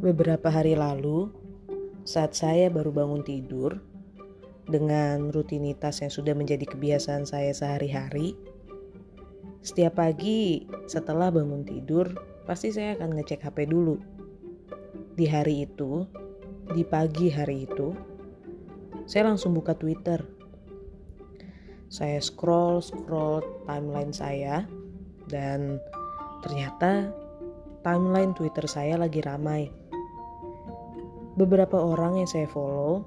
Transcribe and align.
Beberapa 0.00 0.48
hari 0.48 0.80
lalu, 0.80 1.28
saat 2.08 2.32
saya 2.32 2.72
baru 2.72 2.88
bangun 2.88 3.20
tidur 3.20 3.84
dengan 4.64 5.28
rutinitas 5.28 6.00
yang 6.00 6.08
sudah 6.08 6.32
menjadi 6.32 6.64
kebiasaan 6.64 7.28
saya 7.28 7.52
sehari-hari, 7.52 8.32
setiap 9.60 10.00
pagi 10.00 10.64
setelah 10.88 11.28
bangun 11.28 11.68
tidur, 11.68 12.16
pasti 12.48 12.72
saya 12.72 12.96
akan 12.96 13.20
ngecek 13.20 13.44
HP 13.44 13.68
dulu. 13.68 14.00
Di 15.20 15.28
hari 15.28 15.68
itu, 15.68 16.08
di 16.72 16.80
pagi 16.80 17.28
hari 17.28 17.68
itu, 17.68 17.92
saya 19.04 19.28
langsung 19.28 19.52
buka 19.52 19.76
Twitter. 19.76 20.24
Saya 21.92 22.24
scroll-scroll 22.24 23.68
timeline 23.68 24.16
saya 24.16 24.64
dan 25.28 25.76
ternyata 26.40 27.12
timeline 27.84 28.32
Twitter 28.32 28.64
saya 28.64 28.96
lagi 28.96 29.20
ramai 29.20 29.79
beberapa 31.40 31.80
orang 31.80 32.20
yang 32.20 32.28
saya 32.28 32.44
follow 32.44 33.00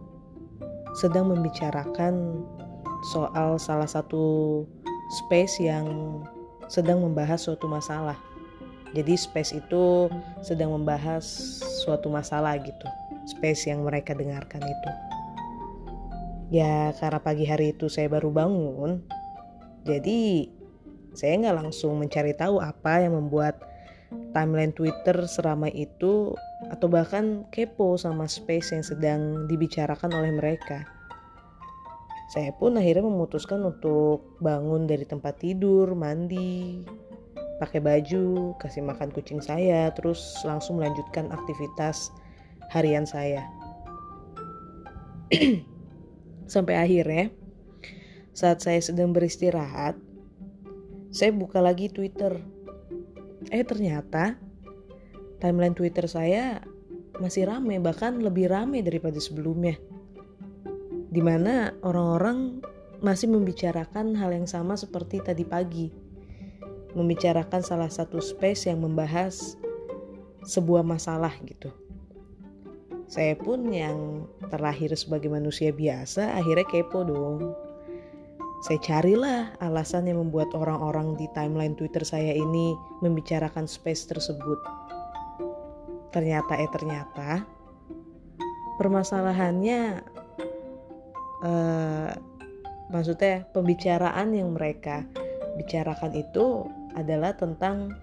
sedang 0.98 1.30
membicarakan 1.30 2.42
soal 3.14 3.62
salah 3.62 3.86
satu 3.86 4.62
space 5.22 5.62
yang 5.62 5.86
sedang 6.66 7.06
membahas 7.06 7.46
suatu 7.46 7.70
masalah. 7.70 8.18
Jadi 8.94 9.18
space 9.18 9.58
itu 9.58 10.10
sedang 10.46 10.74
membahas 10.74 11.26
suatu 11.86 12.10
masalah 12.10 12.58
gitu. 12.62 12.88
Space 13.26 13.70
yang 13.70 13.86
mereka 13.86 14.14
dengarkan 14.14 14.62
itu. 14.62 14.92
Ya 16.54 16.94
karena 17.02 17.18
pagi 17.18 17.50
hari 17.50 17.74
itu 17.74 17.90
saya 17.90 18.06
baru 18.14 18.30
bangun, 18.30 19.02
jadi 19.82 20.46
saya 21.18 21.42
nggak 21.42 21.58
langsung 21.66 21.98
mencari 21.98 22.38
tahu 22.38 22.62
apa 22.62 23.02
yang 23.02 23.18
membuat 23.18 23.58
timeline 24.38 24.70
Twitter 24.70 25.26
seramai 25.26 25.74
itu 25.74 26.38
atau 26.72 26.88
bahkan 26.88 27.44
kepo 27.52 28.00
sama 28.00 28.30
space 28.30 28.76
yang 28.76 28.86
sedang 28.86 29.22
dibicarakan 29.50 30.12
oleh 30.14 30.32
mereka. 30.32 30.88
Saya 32.32 32.50
pun 32.56 32.80
akhirnya 32.80 33.06
memutuskan 33.06 33.62
untuk 33.62 34.40
bangun 34.42 34.90
dari 34.90 35.06
tempat 35.06 35.38
tidur, 35.44 35.94
mandi, 35.94 36.82
pakai 37.62 37.84
baju, 37.84 38.58
kasih 38.58 38.82
makan 38.82 39.14
kucing 39.14 39.44
saya, 39.44 39.94
terus 39.94 40.42
langsung 40.48 40.82
melanjutkan 40.82 41.30
aktivitas 41.30 42.10
harian 42.74 43.06
saya. 43.06 43.46
Sampai 46.54 46.80
akhirnya, 46.80 47.30
saat 48.34 48.66
saya 48.66 48.82
sedang 48.82 49.14
beristirahat, 49.14 49.94
saya 51.14 51.30
buka 51.30 51.62
lagi 51.62 51.94
Twitter 51.94 52.42
Eh 53.52 53.64
ternyata 53.68 54.40
timeline 55.44 55.76
Twitter 55.76 56.08
saya 56.08 56.64
masih 57.20 57.52
rame 57.52 57.76
bahkan 57.84 58.24
lebih 58.24 58.48
rame 58.48 58.80
daripada 58.80 59.20
sebelumnya. 59.20 59.76
Di 61.12 61.20
mana 61.20 61.76
orang-orang 61.84 62.64
masih 63.04 63.28
membicarakan 63.28 64.16
hal 64.16 64.32
yang 64.32 64.48
sama 64.48 64.80
seperti 64.80 65.20
tadi 65.20 65.44
pagi. 65.44 65.92
Membicarakan 66.96 67.60
salah 67.60 67.92
satu 67.92 68.24
space 68.24 68.72
yang 68.72 68.80
membahas 68.80 69.60
sebuah 70.48 70.88
masalah 70.88 71.36
gitu. 71.44 71.68
Saya 73.12 73.36
pun 73.36 73.68
yang 73.68 74.26
terlahir 74.48 74.96
sebagai 74.96 75.28
manusia 75.28 75.76
biasa 75.76 76.40
akhirnya 76.40 76.66
kepo 76.66 77.04
dong 77.04 77.52
saya 78.64 78.80
carilah 78.80 79.52
alasan 79.60 80.08
yang 80.08 80.24
membuat 80.24 80.56
orang-orang 80.56 81.20
di 81.20 81.28
timeline 81.36 81.76
Twitter 81.76 82.00
saya 82.08 82.32
ini 82.32 82.72
membicarakan 83.04 83.68
space 83.68 84.08
tersebut. 84.08 84.56
Ternyata 86.14 86.54
eh 86.62 86.70
ternyata 86.70 87.42
permasalahannya 88.78 89.82
uh, 91.42 92.10
maksudnya 92.94 93.50
pembicaraan 93.50 94.34
yang 94.34 94.54
mereka 94.54 95.06
bicarakan 95.58 96.14
itu 96.14 96.70
adalah 96.94 97.34
tentang 97.34 97.94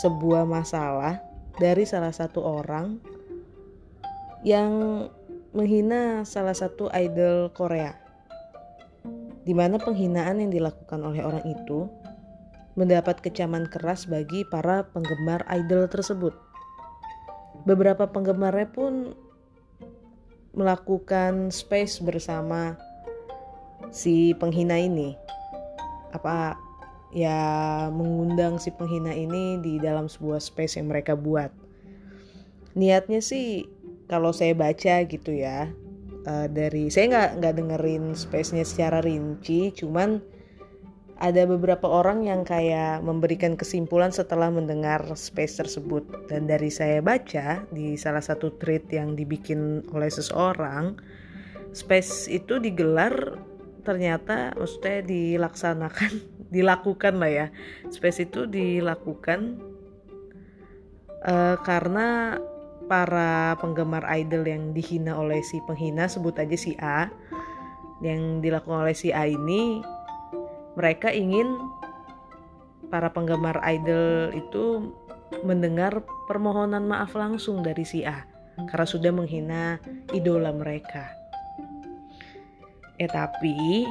sebuah 0.00 0.48
masalah 0.48 1.20
dari 1.60 1.84
salah 1.84 2.12
satu 2.12 2.40
orang 2.40 2.96
yang 4.40 5.04
menghina 5.52 6.24
salah 6.24 6.56
satu 6.56 6.88
idol 6.96 7.52
Korea 7.52 7.92
di 9.44 9.52
mana 9.52 9.76
penghinaan 9.76 10.40
yang 10.40 10.50
dilakukan 10.54 11.00
oleh 11.02 11.20
orang 11.20 11.44
itu 11.44 11.90
mendapat 12.72 13.20
kecaman 13.20 13.68
keras 13.68 14.08
bagi 14.08 14.48
para 14.48 14.88
penggemar 14.96 15.44
idol 15.52 15.84
tersebut. 15.90 16.32
Beberapa 17.62 18.10
penggemarnya 18.10 18.68
pun 18.70 19.14
melakukan 20.52 21.48
space 21.48 22.02
bersama 22.02 22.76
si 23.94 24.36
penghina 24.36 24.76
ini. 24.76 25.16
Apa 26.12 26.58
ya 27.12 27.88
mengundang 27.92 28.56
si 28.60 28.72
penghina 28.72 29.12
ini 29.12 29.60
di 29.60 29.76
dalam 29.78 30.08
sebuah 30.08 30.40
space 30.40 30.80
yang 30.80 30.92
mereka 30.92 31.16
buat. 31.16 31.52
Niatnya 32.72 33.20
sih 33.20 33.68
kalau 34.08 34.32
saya 34.32 34.56
baca 34.56 35.04
gitu 35.04 35.32
ya, 35.32 35.72
uh, 36.26 36.46
dari 36.48 36.88
saya 36.88 37.08
nggak 37.12 37.30
nggak 37.40 37.54
dengerin 37.58 38.04
space-nya 38.16 38.64
secara 38.66 39.02
rinci 39.02 39.74
cuman 39.74 40.22
ada 41.22 41.46
beberapa 41.46 41.86
orang 41.86 42.26
yang 42.26 42.42
kayak 42.42 42.98
memberikan 43.06 43.54
kesimpulan 43.54 44.10
setelah 44.10 44.50
mendengar 44.50 45.06
space 45.14 45.62
tersebut. 45.62 46.02
Dan 46.26 46.50
dari 46.50 46.66
saya 46.66 46.98
baca 46.98 47.62
di 47.70 47.94
salah 47.94 48.20
satu 48.20 48.50
tweet 48.58 48.90
yang 48.90 49.14
dibikin 49.14 49.86
oleh 49.94 50.10
seseorang 50.10 50.98
space 51.70 52.26
itu 52.26 52.58
digelar 52.58 53.38
ternyata 53.86 54.50
maksudnya 54.58 55.06
dilaksanakan 55.06 56.12
dilakukan 56.54 57.14
lah 57.22 57.30
ya. 57.30 57.46
Space 57.94 58.26
itu 58.26 58.50
dilakukan 58.50 59.62
uh, 61.22 61.54
karena 61.62 62.42
para 62.90 63.54
penggemar 63.62 64.02
idol 64.10 64.42
yang 64.42 64.74
dihina 64.74 65.14
oleh 65.14 65.38
si 65.46 65.62
penghina 65.70 66.10
sebut 66.10 66.34
aja 66.34 66.58
si 66.58 66.74
A 66.82 67.06
yang 68.02 68.42
dilakukan 68.42 68.82
oleh 68.82 68.96
si 68.98 69.14
A 69.14 69.30
ini 69.30 69.86
mereka 70.78 71.12
ingin 71.12 71.58
para 72.88 73.08
penggemar 73.12 73.60
idol 73.64 74.32
itu 74.36 74.92
mendengar 75.40 76.04
permohonan 76.28 76.84
maaf 76.84 77.16
langsung 77.16 77.64
dari 77.64 77.88
si 77.88 78.04
A 78.04 78.28
karena 78.68 78.86
sudah 78.86 79.12
menghina 79.12 79.80
idola 80.12 80.52
mereka. 80.52 81.08
Eh 83.00 83.08
tapi 83.08 83.88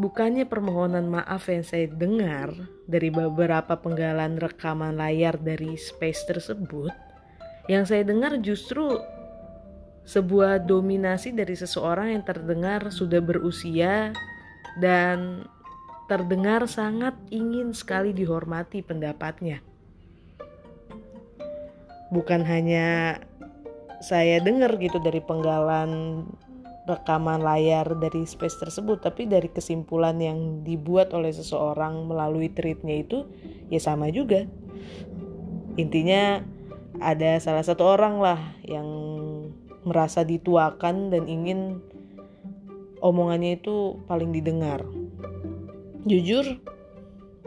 bukannya 0.00 0.48
permohonan 0.48 1.10
maaf 1.10 1.52
yang 1.52 1.60
saya 1.66 1.90
dengar 1.92 2.54
dari 2.88 3.12
beberapa 3.12 3.76
penggalan 3.76 4.40
rekaman 4.40 4.96
layar 4.96 5.36
dari 5.36 5.76
space 5.76 6.24
tersebut 6.24 6.94
yang 7.68 7.84
saya 7.84 8.06
dengar 8.06 8.40
justru 8.40 8.96
sebuah 10.08 10.64
dominasi 10.64 11.36
dari 11.36 11.52
seseorang 11.52 12.16
yang 12.16 12.24
terdengar 12.24 12.88
sudah 12.88 13.20
berusia 13.20 14.16
dan 14.80 15.44
terdengar 16.08 16.64
sangat 16.64 17.14
ingin 17.28 17.76
sekali 17.76 18.16
dihormati 18.16 18.80
pendapatnya. 18.80 19.60
Bukan 22.08 22.40
hanya 22.48 23.20
saya 24.00 24.40
dengar 24.40 24.80
gitu 24.80 24.96
dari 25.04 25.20
penggalan 25.20 26.24
rekaman 26.88 27.44
layar 27.44 27.84
dari 28.00 28.24
space 28.24 28.56
tersebut, 28.56 29.04
tapi 29.04 29.28
dari 29.28 29.52
kesimpulan 29.52 30.16
yang 30.16 30.64
dibuat 30.64 31.12
oleh 31.12 31.28
seseorang 31.28 32.08
melalui 32.08 32.48
tweetnya 32.48 33.04
itu 33.04 33.28
ya 33.68 33.76
sama 33.76 34.08
juga. 34.08 34.48
Intinya 35.76 36.40
ada 37.04 37.36
salah 37.44 37.60
satu 37.60 37.84
orang 37.84 38.16
lah 38.24 38.40
yang 38.64 38.88
merasa 39.84 40.24
dituakan 40.24 41.12
dan 41.12 41.28
ingin 41.28 41.84
omongannya 43.04 43.60
itu 43.60 44.00
paling 44.08 44.32
didengar. 44.32 44.82
Jujur, 46.06 46.62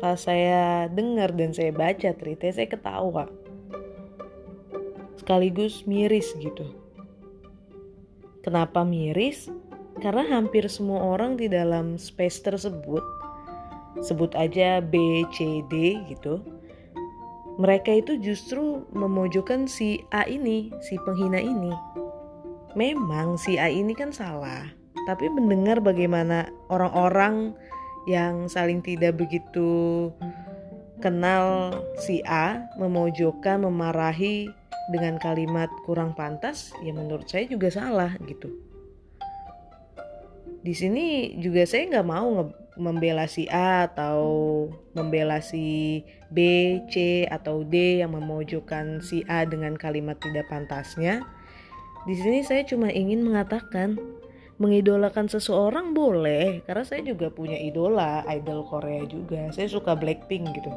pas 0.01 0.19
saya 0.19 0.91
dengar 0.91 1.31
dan 1.31 1.55
saya 1.55 1.71
baca 1.71 2.11
tweetnya, 2.11 2.51
saya 2.51 2.67
ketawa. 2.67 3.31
Sekaligus 5.15 5.87
miris 5.87 6.35
gitu. 6.35 6.67
Kenapa 8.41 8.81
miris? 8.81 9.47
Karena 10.01 10.25
hampir 10.25 10.65
semua 10.65 10.99
orang 11.13 11.37
di 11.37 11.45
dalam 11.45 11.95
space 11.95 12.41
tersebut, 12.41 13.05
sebut 14.01 14.33
aja 14.33 14.81
B, 14.81 15.23
C, 15.29 15.61
D 15.69 16.01
gitu, 16.09 16.41
mereka 17.61 17.93
itu 17.93 18.17
justru 18.17 18.81
memojokkan 18.91 19.69
si 19.69 20.01
A 20.09 20.25
ini, 20.25 20.73
si 20.81 20.97
penghina 21.05 21.37
ini. 21.37 21.71
Memang 22.73 23.37
si 23.37 23.61
A 23.61 23.69
ini 23.69 23.93
kan 23.93 24.09
salah, 24.09 24.65
tapi 25.05 25.29
mendengar 25.29 25.77
bagaimana 25.77 26.49
orang-orang 26.73 27.53
yang 28.09 28.49
saling 28.49 28.81
tidak 28.81 29.17
begitu 29.17 30.09
kenal 31.01 31.73
si 32.01 32.21
A 32.25 32.69
memojokkan, 32.77 33.61
memarahi 33.65 34.49
dengan 34.89 35.17
kalimat 35.21 35.69
kurang 35.85 36.13
pantas 36.17 36.73
ya 36.81 36.91
menurut 36.91 37.29
saya 37.29 37.47
juga 37.47 37.69
salah 37.69 38.17
gitu 38.25 38.51
di 40.61 40.73
sini 40.77 41.37
juga 41.41 41.65
saya 41.65 41.89
nggak 41.89 42.09
mau 42.09 42.53
membela 42.77 43.25
si 43.25 43.49
A 43.49 43.89
atau 43.89 44.21
membela 44.93 45.41
si 45.43 46.01
B, 46.31 46.79
C 46.87 47.25
atau 47.27 47.65
D 47.65 47.99
yang 47.99 48.15
memojokkan 48.15 49.03
si 49.03 49.25
A 49.27 49.43
dengan 49.43 49.75
kalimat 49.75 50.15
tidak 50.21 50.47
pantasnya. 50.47 51.25
Di 52.07 52.15
sini 52.17 52.41
saya 52.41 52.65
cuma 52.65 52.89
ingin 52.89 53.25
mengatakan 53.25 53.99
mengidolakan 54.61 55.25
seseorang 55.25 55.97
boleh 55.97 56.61
karena 56.69 56.85
saya 56.85 57.01
juga 57.01 57.33
punya 57.33 57.57
idola 57.57 58.21
idol 58.29 58.61
Korea 58.69 59.01
juga. 59.09 59.49
Saya 59.49 59.65
suka 59.65 59.97
Blackpink 59.97 60.45
gitu. 60.53 60.69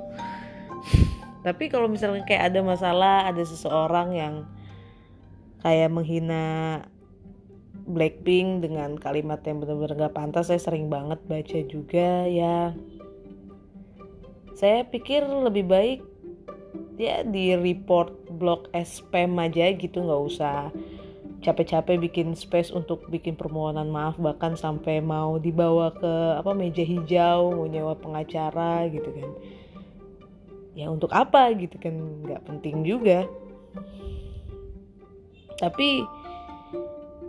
Tapi 1.45 1.69
kalau 1.69 1.93
misalnya 1.93 2.25
kayak 2.25 2.49
ada 2.49 2.61
masalah 2.65 3.29
ada 3.29 3.45
seseorang 3.45 4.17
yang 4.17 4.35
kayak 5.61 5.93
menghina 5.93 6.81
Blackpink 7.85 8.65
dengan 8.65 8.97
kalimat 8.97 9.45
yang 9.45 9.61
benar-benar 9.61 10.09
gak 10.09 10.17
pantas 10.17 10.49
saya 10.49 10.57
sering 10.57 10.89
banget 10.89 11.21
baca 11.29 11.59
juga 11.69 12.25
ya. 12.25 12.73
Saya 14.57 14.89
pikir 14.89 15.29
lebih 15.29 15.69
baik 15.69 16.01
ya 16.97 17.27
di 17.27 17.53
report 17.59 18.33
blog 18.39 18.71
spam 18.87 19.37
aja 19.43 19.75
gitu 19.75 19.99
nggak 19.99 20.23
usah 20.31 20.71
capek-capek 21.45 22.01
bikin 22.09 22.33
space 22.33 22.73
untuk 22.73 23.05
bikin 23.13 23.37
permohonan 23.37 23.93
maaf 23.93 24.17
bahkan 24.17 24.57
sampai 24.57 25.05
mau 25.05 25.37
dibawa 25.37 25.93
ke 25.93 26.41
apa 26.41 26.57
meja 26.57 26.81
hijau 26.81 27.53
mau 27.53 27.69
nyewa 27.69 27.93
pengacara 28.01 28.89
gitu 28.89 29.13
kan. 29.13 29.31
Ya 30.73 30.89
untuk 30.89 31.13
apa 31.13 31.53
gitu 31.53 31.77
kan. 31.77 31.95
Nggak 32.25 32.43
penting 32.49 32.83
juga. 32.83 33.29
Tapi 35.61 36.03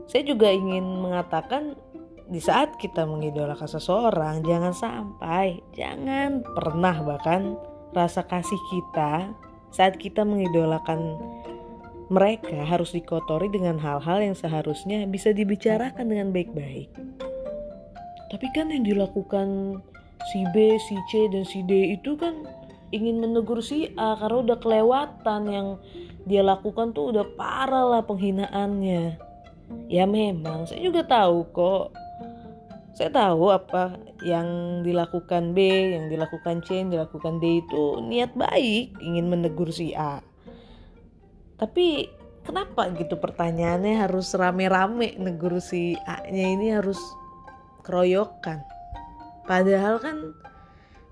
saya 0.08 0.24
juga 0.24 0.50
ingin 0.50 1.04
mengatakan 1.04 1.76
di 2.26 2.42
saat 2.42 2.82
kita 2.82 3.06
mengidolakan 3.06 3.70
seseorang 3.70 4.42
jangan 4.42 4.74
sampai 4.74 5.62
jangan 5.78 6.42
pernah 6.58 6.98
bahkan 7.06 7.54
rasa 7.94 8.26
kasih 8.26 8.58
kita 8.74 9.30
saat 9.70 10.02
kita 10.02 10.26
mengidolakan 10.26 11.22
mereka 12.10 12.62
harus 12.62 12.94
dikotori 12.94 13.50
dengan 13.50 13.82
hal-hal 13.82 14.22
yang 14.22 14.38
seharusnya 14.38 15.10
bisa 15.10 15.34
dibicarakan 15.34 16.06
dengan 16.06 16.30
baik-baik. 16.30 16.90
Tapi 18.30 18.48
kan 18.54 18.70
yang 18.70 18.86
dilakukan 18.86 19.80
si 20.30 20.46
B, 20.54 20.78
si 20.78 20.98
C, 21.10 21.26
dan 21.34 21.46
si 21.46 21.66
D 21.66 21.98
itu 21.98 22.14
kan 22.18 22.46
ingin 22.94 23.22
menegur 23.22 23.62
si 23.66 23.90
A 23.98 24.18
karena 24.18 24.54
udah 24.54 24.58
kelewatan 24.62 25.42
yang 25.50 25.68
dia 26.30 26.46
lakukan 26.46 26.94
tuh 26.94 27.14
udah 27.14 27.26
parah 27.34 27.86
lah 27.98 28.02
penghinaannya. 28.06 29.18
Ya 29.90 30.06
memang 30.06 30.70
saya 30.70 30.82
juga 30.82 31.02
tahu 31.06 31.50
kok. 31.50 31.94
Saya 32.96 33.12
tahu 33.12 33.52
apa 33.52 34.00
yang 34.24 34.80
dilakukan 34.86 35.52
B, 35.52 35.92
yang 35.98 36.08
dilakukan 36.08 36.64
C, 36.64 36.80
yang 36.80 36.94
dilakukan 36.94 37.44
D 37.44 37.60
itu 37.60 38.00
niat 38.00 38.32
baik 38.38 38.96
ingin 39.04 39.28
menegur 39.28 39.68
si 39.74 39.92
A 39.92 40.24
tapi 41.56 42.12
kenapa 42.44 42.92
gitu 42.94 43.16
pertanyaannya 43.18 44.06
harus 44.06 44.36
rame-rame? 44.36 45.16
Negur 45.16 45.58
si 45.64 45.96
A-nya 46.06 46.46
ini 46.52 46.72
harus 46.76 47.00
keroyokan. 47.82 48.62
Padahal 49.46 50.02
kan 50.02 50.36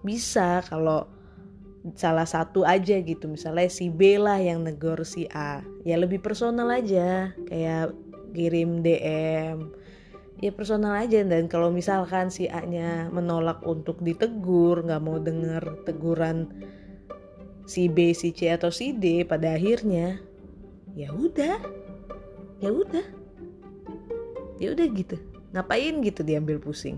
bisa 0.04 0.62
kalau 0.66 1.08
salah 1.96 2.28
satu 2.28 2.64
aja 2.64 3.00
gitu. 3.00 3.28
Misalnya 3.28 3.68
si 3.68 3.88
B 3.88 4.18
lah 4.20 4.40
yang 4.40 4.64
negor 4.64 5.04
si 5.08 5.30
A. 5.32 5.64
Ya 5.88 5.96
lebih 5.96 6.20
personal 6.20 6.68
aja. 6.72 7.32
Kayak 7.48 7.96
kirim 8.34 8.82
DM 8.82 9.84
ya 10.44 10.52
personal 10.52 11.00
aja. 11.00 11.24
Dan 11.24 11.48
kalau 11.48 11.72
misalkan 11.72 12.28
si 12.28 12.52
A 12.52 12.68
nya 12.68 13.08
menolak 13.08 13.64
untuk 13.64 14.04
ditegur 14.04 14.84
nggak 14.84 15.04
mau 15.04 15.22
denger 15.22 15.88
teguran 15.88 16.52
si 17.64 17.88
B 17.88 18.12
si 18.12 18.36
C 18.36 18.52
atau 18.52 18.68
si 18.68 18.92
D 18.92 19.24
pada 19.24 19.56
akhirnya 19.56 20.20
ya 20.94 21.10
udah. 21.12 21.58
Ya 22.62 22.70
udah. 22.70 23.06
Ya 24.62 24.68
udah 24.72 24.86
gitu. 24.94 25.18
Ngapain 25.54 26.02
gitu 26.02 26.22
diambil 26.26 26.58
pusing? 26.62 26.98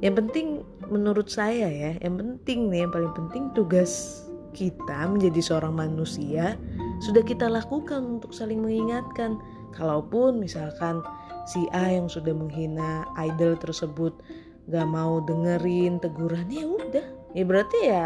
Yang 0.00 0.14
penting 0.24 0.46
menurut 0.86 1.26
saya 1.26 1.66
ya 1.66 1.92
yang 1.98 2.14
penting 2.14 2.70
nih 2.70 2.86
yang 2.86 2.92
paling 2.94 3.10
penting 3.16 3.50
tugas 3.58 4.22
kita 4.54 5.10
menjadi 5.10 5.40
seorang 5.42 5.74
manusia 5.74 6.54
sudah 7.04 7.20
kita 7.26 7.50
lakukan 7.50 8.20
untuk 8.20 8.32
saling 8.32 8.62
mengingatkan. 8.62 9.36
Kalaupun 9.76 10.40
misalkan 10.40 11.04
si 11.44 11.68
A 11.76 11.92
yang 11.92 12.08
sudah 12.08 12.32
menghina 12.32 13.04
idol 13.20 13.60
tersebut 13.60 14.16
gak 14.72 14.88
mau 14.88 15.20
dengerin 15.20 16.00
teguran 16.00 16.48
ya 16.48 16.64
udah. 16.64 17.06
Ya 17.36 17.44
berarti 17.44 17.78
ya 17.84 18.04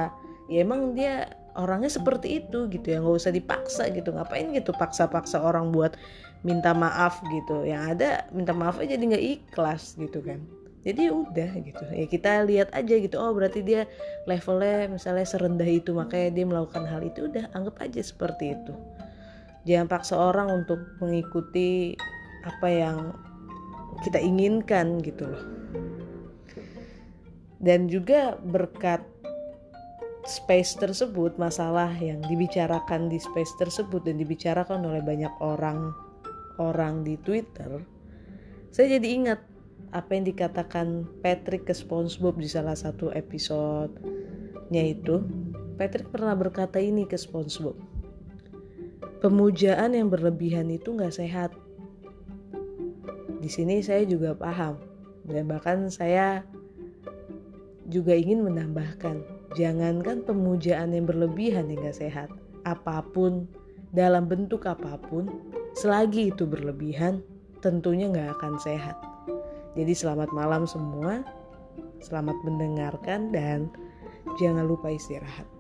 ya 0.50 0.66
emang 0.66 0.98
dia 0.98 1.30
orangnya 1.58 1.90
seperti 1.90 2.44
itu 2.44 2.70
gitu 2.70 2.86
ya 2.86 2.98
nggak 3.02 3.16
usah 3.16 3.32
dipaksa 3.34 3.90
gitu 3.90 4.14
ngapain 4.14 4.50
gitu 4.54 4.70
paksa-paksa 4.74 5.42
orang 5.42 5.70
buat 5.74 5.98
minta 6.46 6.72
maaf 6.72 7.20
gitu. 7.28 7.64
Yang 7.68 7.82
ada 7.96 8.10
minta 8.32 8.52
maaf 8.56 8.80
aja 8.80 8.96
jadi 8.96 9.04
nggak 9.04 9.26
ikhlas 9.38 9.96
gitu 9.98 10.20
kan. 10.24 10.40
Jadi 10.80 11.08
ya 11.08 11.12
udah 11.12 11.50
gitu 11.60 11.84
ya 11.92 12.06
kita 12.08 12.30
lihat 12.48 12.72
aja 12.72 12.94
gitu 12.96 13.20
oh 13.20 13.36
berarti 13.36 13.60
dia 13.60 13.84
levelnya 14.24 14.88
misalnya 14.88 15.28
serendah 15.28 15.68
itu 15.68 15.92
makanya 15.92 16.32
dia 16.32 16.44
melakukan 16.48 16.88
hal 16.88 17.04
itu 17.04 17.28
udah 17.28 17.52
anggap 17.52 17.76
aja 17.84 18.00
seperti 18.00 18.56
itu. 18.56 18.72
Jangan 19.68 19.92
paksa 19.92 20.16
orang 20.16 20.48
untuk 20.48 20.80
mengikuti 21.04 21.92
apa 22.48 22.68
yang 22.72 23.12
kita 24.00 24.16
inginkan 24.16 25.04
gitu 25.04 25.28
loh. 25.28 25.44
Dan 27.60 27.92
juga 27.92 28.40
berkat 28.40 29.04
space 30.28 30.76
tersebut, 30.76 31.40
masalah 31.40 31.88
yang 31.96 32.20
dibicarakan 32.28 33.08
di 33.08 33.16
space 33.16 33.56
tersebut 33.56 34.04
dan 34.04 34.20
dibicarakan 34.20 34.84
oleh 34.84 35.00
banyak 35.00 35.32
orang 35.40 35.92
orang 36.60 37.00
di 37.00 37.16
Twitter, 37.24 37.80
saya 38.68 39.00
jadi 39.00 39.08
ingat 39.16 39.40
apa 39.90 40.14
yang 40.14 40.28
dikatakan 40.28 41.08
Patrick 41.24 41.66
ke 41.66 41.74
SpongeBob 41.74 42.38
di 42.38 42.46
salah 42.46 42.76
satu 42.76 43.10
episode-nya 43.10 44.84
itu. 44.86 45.24
Patrick 45.80 46.12
pernah 46.12 46.36
berkata 46.36 46.76
ini 46.78 47.08
ke 47.08 47.16
SpongeBob. 47.16 47.74
Pemujaan 49.24 49.96
yang 49.96 50.12
berlebihan 50.12 50.68
itu 50.68 50.92
nggak 50.92 51.16
sehat. 51.16 51.50
Di 53.40 53.48
sini 53.48 53.80
saya 53.80 54.04
juga 54.04 54.36
paham 54.36 54.76
dan 55.24 55.48
bahkan 55.48 55.88
saya 55.88 56.44
juga 57.88 58.14
ingin 58.14 58.44
menambahkan 58.44 59.39
Jangankan 59.58 60.22
pemujaan 60.22 60.94
yang 60.94 61.10
berlebihan 61.10 61.66
hingga 61.66 61.90
sehat, 61.90 62.30
apa 62.62 63.02
pun 63.02 63.50
dalam 63.90 64.30
bentuk 64.30 64.62
apa 64.70 64.94
pun, 65.10 65.26
selagi 65.74 66.30
itu 66.30 66.46
berlebihan, 66.46 67.18
tentunya 67.58 68.06
nggak 68.06 68.38
akan 68.38 68.54
sehat. 68.62 68.94
Jadi 69.74 69.90
selamat 69.90 70.30
malam 70.30 70.70
semua, 70.70 71.26
selamat 71.98 72.38
mendengarkan 72.46 73.34
dan 73.34 73.66
jangan 74.38 74.70
lupa 74.70 74.94
istirahat. 74.94 75.59